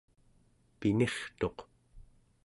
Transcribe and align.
pinirtuq 0.79 1.57